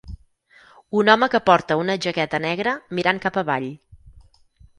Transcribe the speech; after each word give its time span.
Un 1.01 1.11
home 1.13 1.27
que 1.33 1.41
porta 1.49 1.77
una 1.81 1.97
jaqueta 2.07 2.41
negra 2.47 2.75
mirant 3.01 3.21
cap 3.27 3.39
avall. 3.45 3.71